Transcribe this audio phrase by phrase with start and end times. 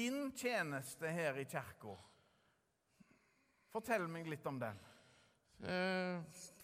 [0.00, 1.92] din tjeneste her i kirka.
[3.70, 4.78] Fortell meg litt om den.
[5.60, 6.22] Eh,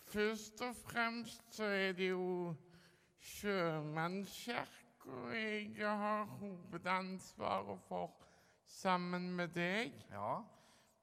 [0.08, 2.54] først og fremst så er det jo
[3.20, 4.86] sjømannskirka
[5.36, 8.16] jeg har hovedansvaret for
[8.66, 9.92] sammen med deg.
[10.10, 10.40] Ja,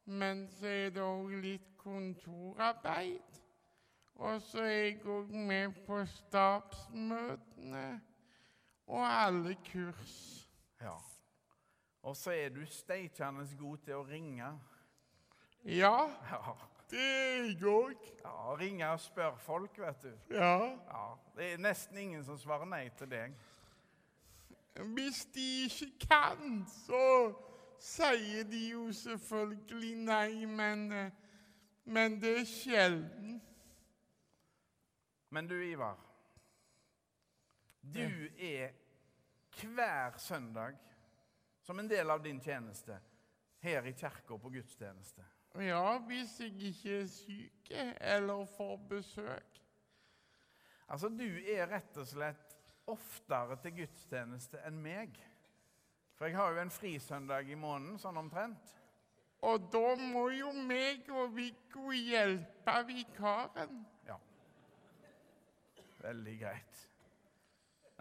[0.06, 3.40] Men så er det òg litt kontorarbeid.
[4.16, 8.02] Og så er jeg òg med på stabsmøtene
[8.88, 10.50] og alle kurs.
[10.82, 10.98] ja.
[12.04, 14.50] Og så er du steikjende god til å ringe.
[15.66, 15.96] Ja,
[16.32, 16.56] Ja,
[16.92, 18.02] det er jeg òg.
[18.24, 20.12] ja ringe og spørre folk, vet du.
[20.36, 20.58] Ja.
[20.92, 21.04] Ja,
[21.36, 23.34] Det er nesten ingen som svarer nei til deg.
[24.76, 27.34] Hvis de ikke kan, så
[27.80, 31.12] sier de jo selvfølgelig nei, men,
[31.86, 33.42] men det er sjelden.
[35.30, 35.98] Men du, Ivar.
[37.84, 38.74] Du er
[39.62, 40.78] hver søndag
[41.64, 43.00] som en del av din tjeneste
[43.64, 45.24] her i kirka på gudstjeneste.
[45.64, 49.60] Ja, hvis jeg ikke er syk eller får besøk.
[50.90, 52.58] Altså, du er rett og slett
[52.92, 55.16] oftere til gudstjeneste enn meg.
[56.18, 58.74] For jeg har jo en frisøndag i måneden, sånn omtrent.
[59.44, 63.82] Og da må jo meg og Viggo hjelpe vikaren.
[64.08, 64.20] Ja.
[66.04, 66.84] Veldig greit.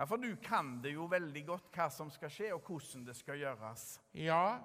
[0.03, 3.15] Ja, For du kan det jo veldig godt hva som skal skje, og hvordan det
[3.15, 4.01] skal gjøres.
[4.19, 4.59] Ja,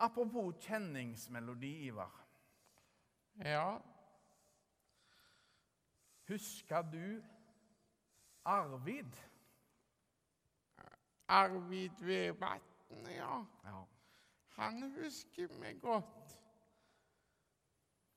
[0.00, 2.14] Apropos kjenningsmelodi, Ivar.
[3.44, 3.78] ja,
[6.28, 7.22] Husker du
[8.44, 9.12] Arvid?
[11.28, 13.44] Arvid Vevatn, ja.
[13.64, 13.84] Ja.
[14.56, 16.38] Han husker meg godt.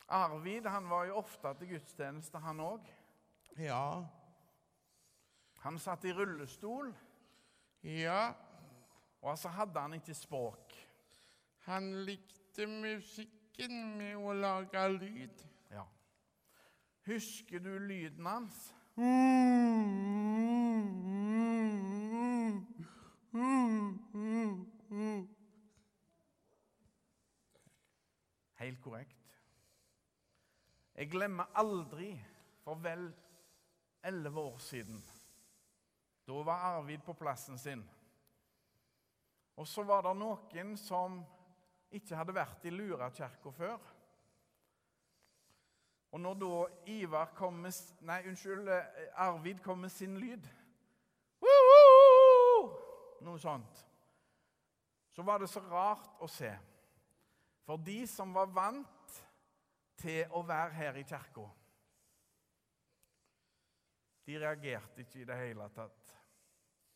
[0.08, 2.88] Arvid han var jo ofte til gudstjeneste, han òg.
[3.58, 4.06] Ja,
[5.59, 6.95] Han satt i rullestol,
[7.84, 8.34] ja.
[9.22, 10.75] og så hadde han ikke språk.
[11.66, 15.42] Han likte musikken med å lage lyd.
[15.72, 15.88] Ja.
[17.07, 18.62] Husker du lyden hans?
[28.59, 29.38] Helt korrekt.
[30.96, 32.13] Jeg glemmer aldri
[32.62, 33.09] for vel
[34.06, 35.04] elleve år siden.
[36.28, 37.84] Da var Arvid på plassen sin.
[39.56, 41.22] Og så var det noen som
[41.96, 43.92] ikke hadde vært i Lurakirka før.
[46.12, 46.52] Og når da
[46.92, 47.76] Ivar kom med,
[48.08, 50.48] nei, unnskyld, eh, Arvid kom med sin lyd
[53.26, 53.80] Noe sånt.
[55.16, 56.52] Så var det så rart å se.
[57.66, 59.16] For de som var vant
[59.98, 61.48] til å være her i kirka,
[64.25, 66.13] de reagerte ikke i det hele tatt.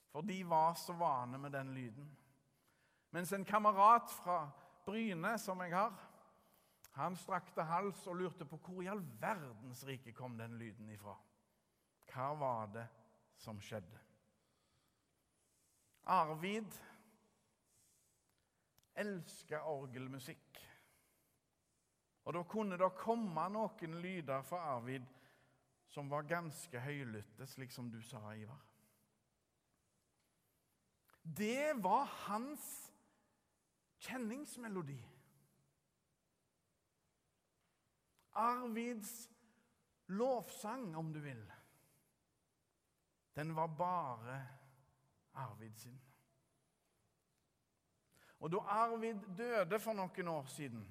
[0.10, 2.10] For de var så vane med den lyden.
[3.14, 4.42] Mens en kamerat fra
[4.86, 5.94] Bryne, som jeg har,
[6.98, 11.14] han strakte hals og lurte på hvor i all verdens rike kom den lyden ifra.
[12.10, 12.86] Hva var det
[13.38, 14.02] som skjedde?
[16.10, 16.74] Arvid
[19.00, 20.60] elska orgelmusikk.
[22.26, 25.06] Og da kunne det komme noen lyder fra Arvid
[25.90, 28.62] som var ganske høylytte, slik som du sa, Ivar.
[31.24, 32.94] Det var hans
[34.00, 35.00] kjenningsmelodi.
[38.32, 39.30] Arvids
[40.08, 41.42] lovsang, om du vil.
[43.36, 44.48] Den var bare
[45.34, 46.00] Arvid sin.
[48.40, 50.86] Og da Arvid døde for noen år siden,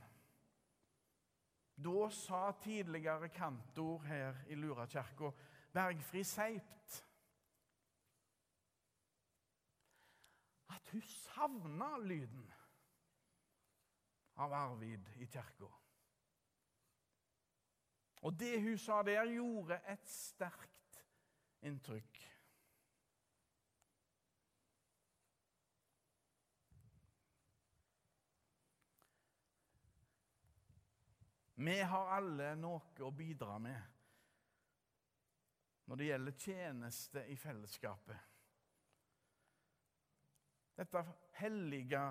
[1.85, 5.31] da sa tidligere kantor her i Lurakirka,
[5.73, 7.05] Bergfri Seipt,
[10.69, 12.53] at hun savna lyden
[14.37, 15.71] av Arvid i kirka.
[18.23, 21.03] Og det hun sa der, gjorde et sterkt
[21.63, 22.19] inntrykk.
[31.59, 33.95] Vi har alle noe å bidra med
[35.89, 38.19] når det gjelder tjeneste i fellesskapet.
[40.79, 41.03] Dette
[41.41, 42.03] hellige,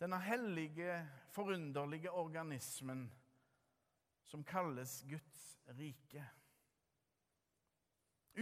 [0.00, 0.96] denne hellige,
[1.36, 3.04] forunderlige organismen
[4.26, 5.44] som kalles Guds
[5.78, 6.24] rike.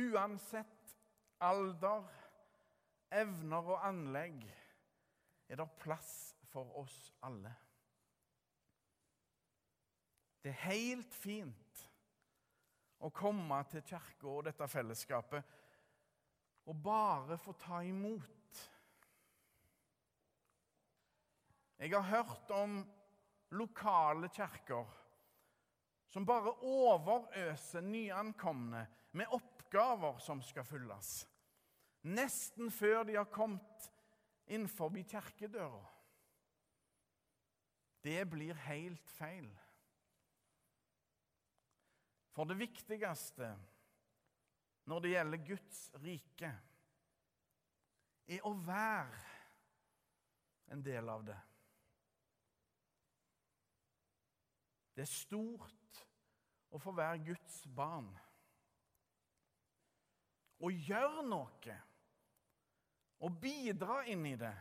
[0.01, 0.97] Uansett
[1.45, 2.09] alder,
[3.13, 4.41] evner og anlegg
[5.51, 7.53] er det plass for oss alle.
[10.45, 11.85] Det er helt fint
[13.01, 15.55] å komme til kirka og dette fellesskapet
[16.69, 18.61] og bare få ta imot.
[21.81, 22.77] Jeg har hørt om
[23.57, 24.93] lokale kirker
[26.13, 28.85] som bare overøser nyankomne
[29.17, 31.25] med oppgaver som skal fylles.
[32.05, 33.91] Nesten før de har kommet
[34.47, 35.85] innenfor kirkedøra.
[38.05, 39.49] Det blir helt feil.
[42.35, 43.53] For det viktigste
[44.91, 46.51] når det gjelder Guds rike,
[48.27, 49.23] er å være
[50.75, 51.39] en del av det.
[54.95, 56.03] Det er stort
[56.75, 58.11] å få være Guds barn.
[60.65, 61.79] Å gjøre noe
[63.25, 64.55] å bidra inn i det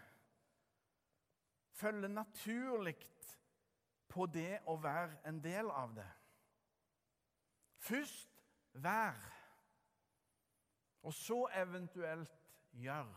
[1.74, 2.98] følger naturlig
[4.08, 6.10] på det å være en del av det.
[7.84, 8.30] Først
[8.74, 9.20] vær,
[11.04, 12.32] og så eventuelt
[12.72, 13.12] gjør.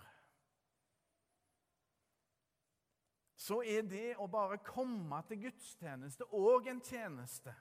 [3.37, 7.55] Så er det å bare komme til gudstjeneste òg en tjeneste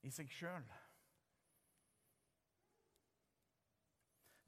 [0.00, 0.64] i seg sjøl.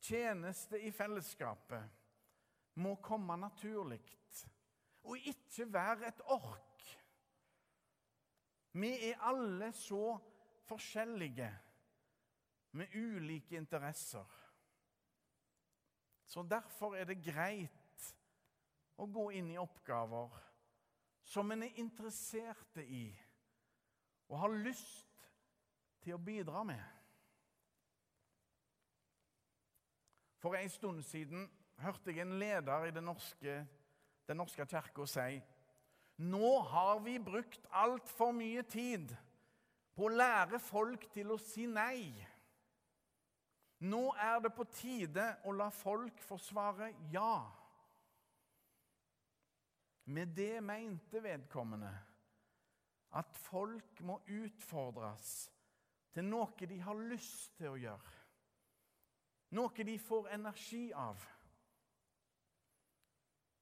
[0.07, 4.01] Tjeneste i fellesskapet må komme naturlig
[5.07, 6.76] og ikke være et ork.
[8.77, 10.19] Vi er alle så
[10.69, 11.49] forskjellige
[12.77, 14.27] med ulike interesser.
[16.27, 18.11] Så derfor er det greit
[19.01, 20.35] å gå inn i oppgaver
[21.27, 23.09] som en er interessert i
[24.29, 25.25] og har lyst
[26.03, 26.83] til å bidra med.
[30.43, 31.49] For en stund siden
[31.81, 33.61] hørte jeg en leder i Den norske,
[34.29, 35.41] den norske kirka si
[36.17, 39.13] nå har vi brukt altfor mye tid
[39.97, 42.09] på å lære folk til å si nei.
[43.85, 47.45] Nå er det på tide å la folk få svare ja.
[50.09, 51.93] Med det mente vedkommende
[53.17, 55.51] at folk må utfordres
[56.17, 58.15] til noe de har lyst til å gjøre.
[59.57, 61.21] Noe de får energi av.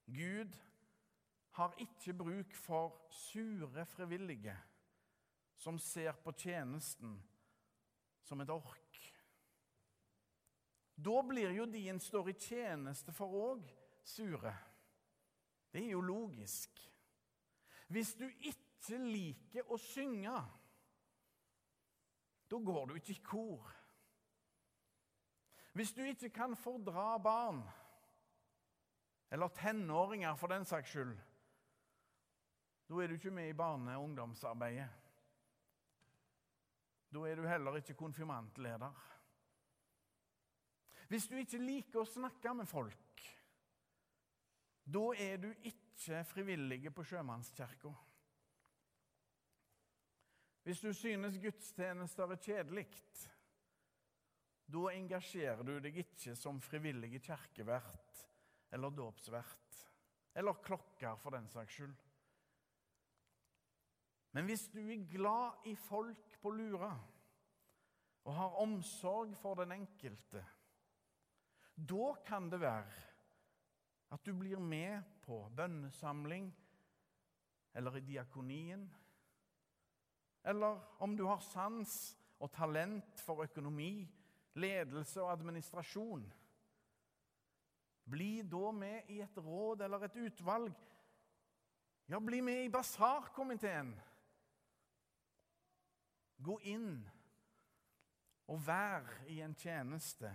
[0.05, 0.55] Gud
[1.55, 4.55] har ikke bruk for sure frivillige
[5.57, 7.15] som ser på tjenesten
[8.23, 8.99] som et ork.
[10.95, 13.63] Da blir jo de en står i tjeneste for òg
[14.03, 14.53] sure.
[15.71, 16.71] Det er jo logisk.
[17.87, 20.35] Hvis du ikke liker å synge,
[22.51, 23.71] da går du ikke i kor.
[25.75, 27.63] Hvis du ikke kan fordra barn,
[29.31, 31.15] eller tenåringer for den saks skyld,
[32.85, 34.89] da er du ikke med i barne- og ungdomsarbeidet.
[37.13, 39.11] Da er du heller ikke konfirmantleder.
[41.07, 43.21] Hvis du ikke liker å snakke med folk,
[44.85, 47.93] da er du ikke frivillig på sjømannskirka.
[50.65, 52.87] Hvis du synes gudstjenester er kjedelig,
[54.65, 58.25] da engasjerer du deg ikke som frivillig kirkevert
[58.73, 59.81] eller dåpsvert.
[60.35, 62.04] Eller klokker, for den saks skyld.
[64.35, 66.91] Men hvis du er glad i folk på Lura
[68.25, 70.41] og har omsorg for den enkelte,
[71.75, 73.03] da kan det være
[74.11, 76.49] at du blir med på bønnesamling
[77.75, 78.83] eller i diakonien.
[80.43, 81.93] Eller om du har sans
[82.39, 84.03] og talent for økonomi,
[84.59, 86.25] ledelse og administrasjon.
[88.11, 90.75] Bli da med i et råd eller et utvalg.
[92.07, 93.95] Ja, bli med i basarkomiteen.
[96.43, 96.99] Gå inn
[98.51, 100.31] og vær i en tjeneste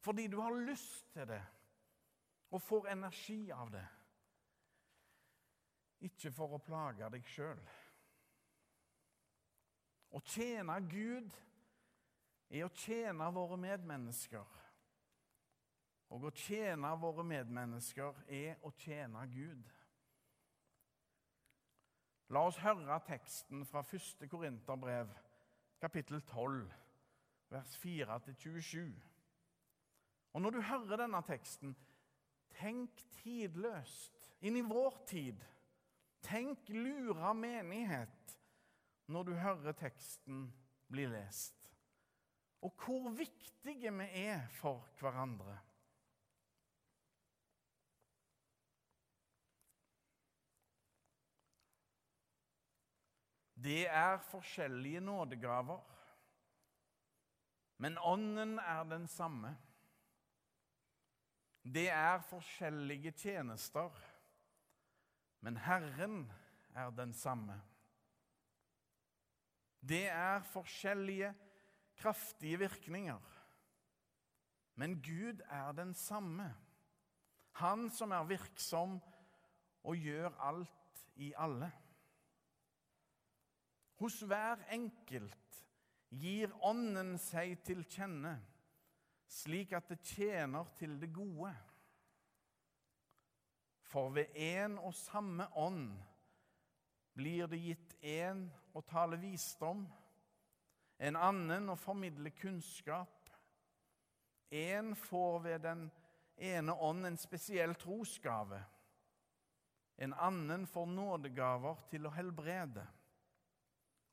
[0.00, 1.42] fordi du har lyst til det
[2.50, 3.84] og får energi av det.
[6.08, 7.60] Ikke for å plage deg sjøl.
[10.10, 11.36] Å tjene Gud
[12.50, 14.56] er å tjene våre medmennesker.
[16.10, 19.68] Og å tjene våre medmennesker er å tjene Gud.
[22.30, 24.28] La oss høre teksten fra 1.
[24.30, 25.08] Korinterbrev,
[25.82, 26.60] kapittel 12,
[27.50, 28.92] vers 4-27.
[30.32, 31.74] Og Når du hører denne teksten,
[32.54, 35.42] tenk tidløst inn i vår tid.
[36.22, 38.36] Tenk lura menighet
[39.10, 40.44] når du hører teksten
[40.92, 41.56] bli lest.
[42.62, 45.58] Og hvor viktige vi er for hverandre.
[53.62, 55.80] Det er forskjellige nådegaver.
[57.76, 59.56] Men ånden er den samme.
[61.64, 63.90] Det er forskjellige tjenester,
[65.40, 66.32] men Herren
[66.74, 67.60] er den samme.
[69.80, 71.34] Det er forskjellige
[71.96, 73.20] kraftige virkninger,
[74.74, 76.54] men Gud er den samme.
[77.52, 79.00] Han som er virksom
[79.82, 81.72] og gjør alt i alle.
[84.00, 85.58] Hos hver enkelt
[86.08, 88.32] gir Ånden seg til kjenne,
[89.28, 91.52] slik at det tjener til det gode.
[93.90, 95.90] For ved én og samme ånd
[97.12, 99.82] blir det gitt én å tale visdom,
[101.00, 103.28] en annen å formidle kunnskap.
[104.50, 105.82] Én får ved den
[106.40, 108.62] ene ånd en spesiell trosgave.
[110.00, 112.86] En annen får nådegaver til å helbrede.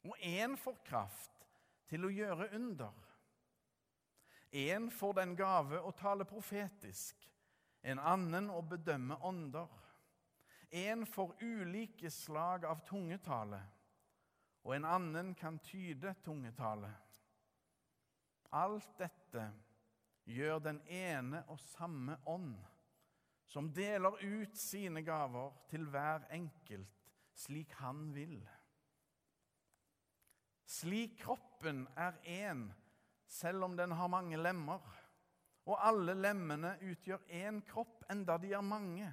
[0.08, 1.48] Og én får kraft
[1.92, 2.94] til å gjøre under.
[4.52, 7.28] En får den gave å tale profetisk,
[7.84, 9.68] en annen å bedømme ånder.
[10.72, 13.60] En får ulike slag av tungetale,
[14.64, 16.92] og en annen kan tyde tungetale.
[18.56, 19.50] Alt dette
[20.28, 22.56] gjør den ene og samme ånd,
[23.48, 28.42] som deler ut sine gaver til hver enkelt slik han vil.
[30.68, 32.68] Slik kroppen er én,
[33.28, 34.84] selv om den har mange lemmer,
[35.68, 39.08] og alle lemmene utgjør én kropp, enda de er mange.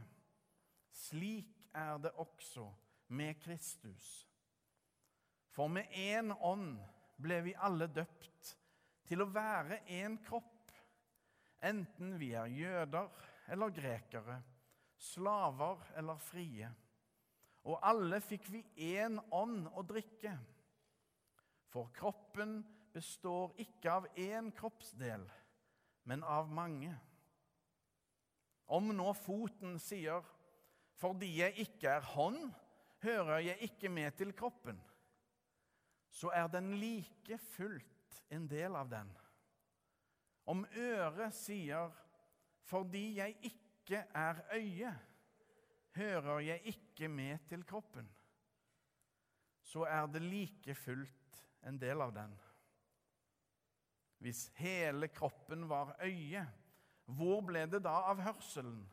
[0.95, 2.67] Slik er det også
[3.15, 4.27] med Kristus.
[5.55, 6.81] For med én ånd
[7.23, 8.55] ble vi alle døpt
[9.07, 10.73] til å være én kropp,
[11.63, 13.11] enten vi er jøder
[13.55, 14.41] eller grekere,
[14.99, 16.71] slaver eller frie.
[17.65, 20.35] Og alle fikk vi én ånd å drikke.
[21.75, 22.61] For kroppen
[22.95, 25.25] består ikke av én kroppsdel,
[26.07, 26.93] men av mange.
[28.71, 30.23] Om nå foten sier
[30.95, 32.55] 'fordi jeg ikke er hånd,
[33.03, 34.79] hører jeg ikke med til kroppen',
[36.11, 39.11] så er den like fullt en del av den.
[40.47, 41.91] Om øret sier
[42.63, 44.95] 'fordi jeg ikke er øye',
[45.97, 48.09] hører jeg ikke med til kroppen,
[49.63, 51.24] så er det like fullt
[51.65, 52.35] en del av den.
[54.25, 56.45] Hvis hele kroppen var øye,
[57.05, 58.85] hvor ble det da av hørselen?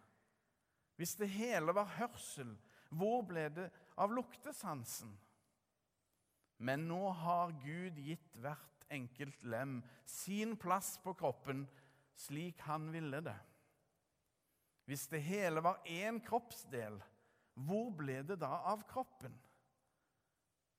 [0.99, 2.51] Hvis det hele var hørsel,
[2.91, 5.13] hvor ble det av luktesansen?
[6.61, 11.63] Men nå har Gud gitt hvert enkelt lem sin plass på kroppen
[12.19, 13.37] slik han ville det.
[14.85, 16.99] Hvis det hele var én kroppsdel,
[17.53, 19.33] hvor ble det da av kroppen?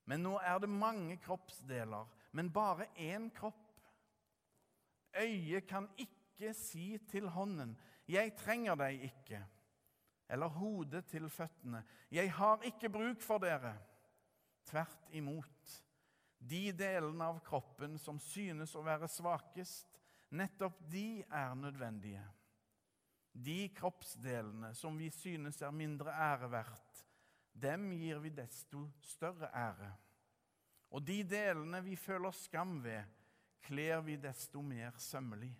[0.05, 3.81] Men nå er det mange kroppsdeler, men bare én kropp.
[5.21, 7.77] Øyet kan ikke si til hånden
[8.09, 9.47] 'Jeg trenger deg ikke',
[10.29, 13.79] eller hodet til føttene 'Jeg har ikke bruk for dere'.
[14.65, 15.85] Tvert imot.
[16.39, 19.99] De delene av kroppen som synes å være svakest,
[20.31, 22.25] nettopp de er nødvendige.
[23.33, 26.92] De kroppsdelene som vi synes er mindre ære verdt,
[27.53, 29.91] dem gir vi desto større ære.
[30.93, 33.03] Og de delene vi føler skam ved,
[33.63, 35.55] kler vi desto mer sømmelig.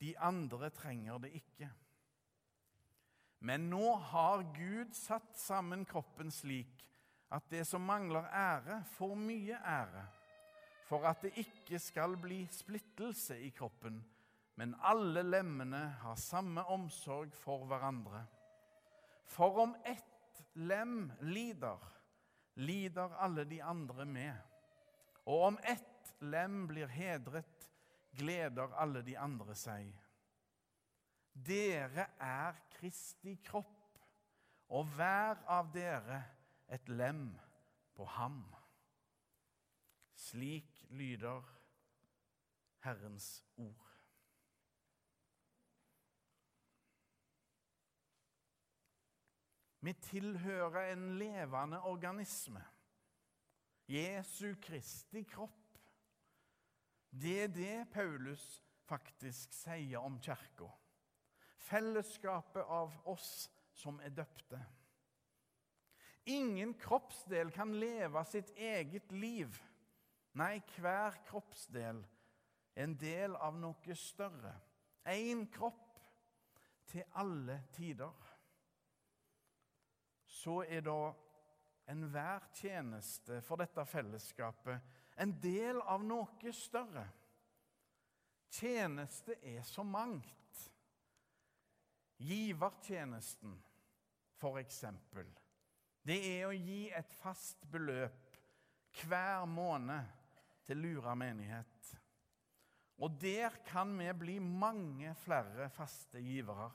[0.00, 1.70] De andre trenger det ikke.
[3.40, 6.82] Men nå har Gud satt sammen kroppen slik
[7.32, 10.04] at det som mangler ære, får mye ære,
[10.86, 13.98] for at det ikke skal bli splittelse i kroppen,
[14.56, 18.22] men alle lemmene har samme omsorg for hverandre.
[19.26, 20.15] For om ett
[20.56, 21.82] lem lider,
[22.54, 24.36] lider alle de andre med.
[25.26, 27.70] Og om ett lem blir hedret,
[28.16, 29.90] gleder alle de andre seg.
[31.32, 33.72] Dere er Kristi kropp,
[34.72, 36.22] og hver av dere
[36.72, 37.28] et lem
[37.94, 38.40] på ham.
[40.16, 41.44] Slik lyder
[42.86, 43.95] Herrens ord.
[49.80, 52.62] Vi tilhører en levende organisme.
[53.88, 55.78] Jesu Kristi kropp.
[57.10, 60.68] Det er det Paulus faktisk sier om kirka.
[61.56, 64.60] Fellesskapet av oss som er døpte.
[66.26, 69.54] Ingen kroppsdel kan leve sitt eget liv.
[70.36, 74.52] Nei, hver kroppsdel er en del av noe større.
[75.06, 76.00] Én kropp
[76.90, 78.35] til alle tider
[80.46, 81.10] så er da
[81.90, 87.02] enhver tjeneste for dette fellesskapet en del av noe større.
[88.54, 90.62] Tjeneste er så mangt.
[92.22, 93.56] Givertjenesten,
[94.38, 95.26] for eksempel,
[96.06, 98.38] det er å gi et fast beløp
[99.02, 100.14] hver måned
[100.64, 101.90] til Lura menighet.
[103.02, 106.70] Og der kan vi bli mange flere faste givere.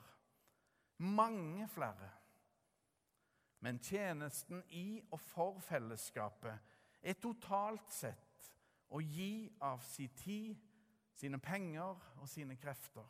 [1.07, 2.11] Mange flere.
[3.61, 8.49] Men tjenesten i og for fellesskapet er totalt sett
[8.89, 10.57] å gi av sin tid,
[11.13, 13.07] sine penger og sine krefter.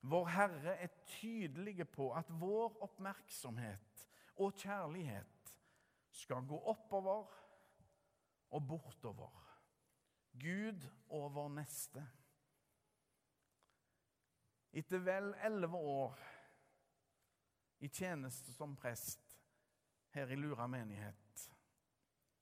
[0.00, 4.06] Vår Herre er tydelige på at vår oppmerksomhet
[4.40, 5.52] og kjærlighet
[6.22, 7.34] skal gå oppover
[8.50, 9.36] og bortover.
[10.40, 12.06] Gud og vår neste.
[14.72, 16.20] Etter vel elleve år
[17.80, 19.38] i tjeneste som prest
[20.12, 21.50] her i Lura menighet,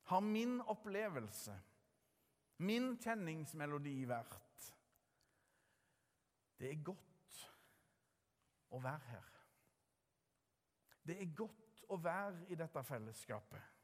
[0.03, 1.55] har min opplevelse,
[2.57, 4.45] min kjenningsmelodi vært
[6.59, 7.43] Det er godt
[8.75, 9.27] å være her.
[11.07, 13.77] Det er godt å være i dette fellesskapet.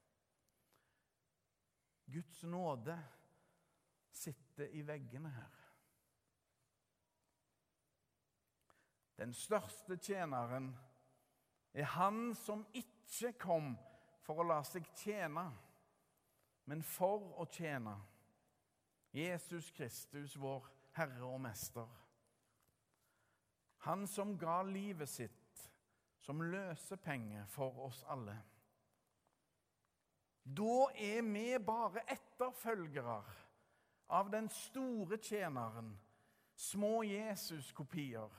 [2.10, 2.96] Guds nåde
[4.10, 5.60] sitter i veggene her.
[9.16, 10.72] Den største tjeneren
[11.74, 13.74] er han som ikke kom
[14.24, 15.48] for å la seg tjene,
[16.70, 17.96] men for å tjene.
[19.14, 20.66] Jesus Kristus, vår
[20.96, 21.90] Herre og Mester.
[23.86, 25.68] Han som ga livet sitt
[26.24, 28.36] som løsepenge for oss alle.
[30.44, 33.18] Da er vi bare etterfølgere
[34.08, 35.94] av den store tjeneren,
[36.54, 38.30] små Jesus-kopier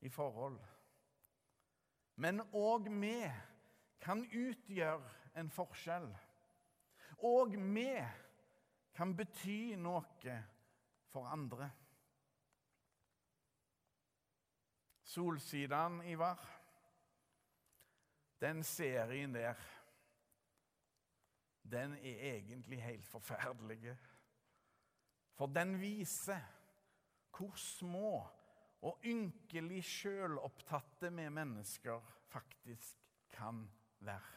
[0.00, 0.58] i forhold.
[2.18, 3.14] Men òg vi
[4.02, 6.08] kan utgjøre en forskjell.
[7.26, 7.90] Og vi
[8.94, 10.38] kan bety noe
[11.12, 11.70] for andre.
[15.08, 16.42] Solsidan, Ivar,
[18.40, 19.54] den serien der,
[21.62, 23.94] den er egentlig helt forferdelig.
[25.38, 26.42] For den viser
[27.30, 28.26] hvor små
[28.86, 33.00] og ynkelig sjølopptatte vi mennesker faktisk
[33.34, 33.64] kan
[34.06, 34.36] være.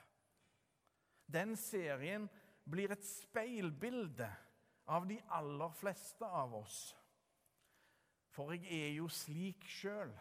[1.32, 2.28] Den serien
[2.68, 4.28] blir et speilbilde
[4.92, 6.80] av de aller fleste av oss.
[8.32, 10.12] For jeg er jo slik sjøl.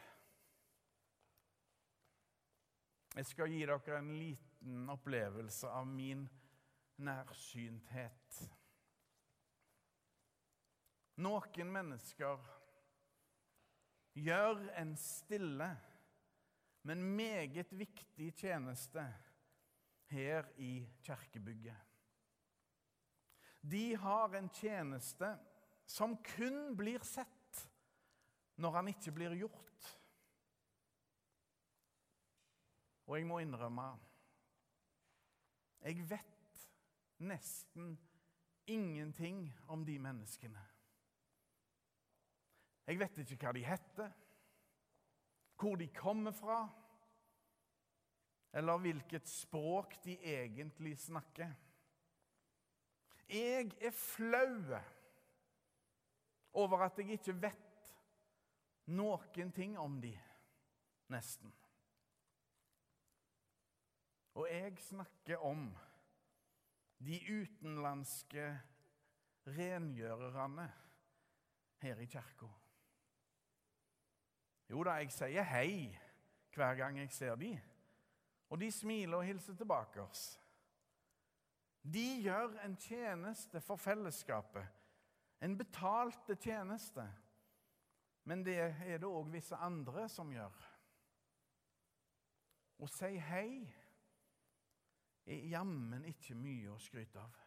[3.16, 6.22] Jeg skal gi dere en liten opplevelse av min
[7.02, 8.40] nærsynthet.
[11.20, 12.59] Noen mennesker
[14.24, 15.68] gjør en stille,
[16.82, 19.04] men meget viktig tjeneste
[20.10, 21.76] her i kirkebygget.
[23.60, 25.34] De har en tjeneste
[25.86, 27.64] som kun blir sett
[28.60, 29.90] når han ikke blir gjort.
[33.10, 33.90] Og jeg må innrømme
[35.80, 36.66] jeg vet
[37.24, 37.94] nesten
[38.68, 40.60] ingenting om de menneskene.
[42.90, 44.14] Jeg vet ikke hva de heter,
[45.60, 46.56] hvor de kommer fra,
[48.58, 51.52] eller hvilket språk de egentlig snakker.
[53.30, 54.80] Jeg er flau
[56.58, 57.92] over at jeg ikke vet
[58.90, 60.10] noen ting om de,
[61.14, 61.52] nesten.
[64.34, 65.68] Og jeg snakker om
[67.06, 68.48] de utenlandske
[69.46, 70.66] rengjørerne
[71.84, 72.50] her i kirka.
[74.70, 75.98] Jo da, jeg sier hei
[76.54, 77.50] hver gang jeg ser de,
[78.50, 80.24] og de smiler og hilser tilbake oss.
[81.82, 84.66] De gjør en tjeneste for fellesskapet,
[85.40, 87.06] en betalte tjeneste.
[88.24, 90.56] Men det er det òg visse andre som gjør.
[92.80, 93.48] Å si hei
[95.26, 97.38] er jammen ikke mye å skryte av.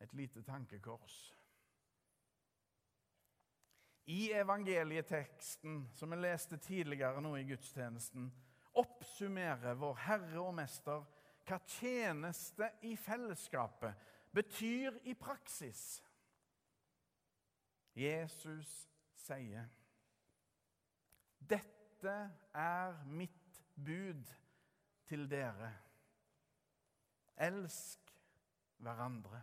[0.00, 1.20] Et lite tankekors.
[4.06, 8.28] I evangelieteksten som vi leste tidligere nå i gudstjenesten,
[8.78, 11.02] oppsummerer vår Herre og Mester
[11.46, 16.02] hva tjeneste i fellesskapet betyr i praksis.
[17.96, 19.66] Jesus sier,
[21.40, 22.16] 'Dette
[22.54, 24.32] er mitt bud
[25.06, 25.72] til dere.'
[27.36, 28.12] Elsk
[28.78, 29.42] hverandre.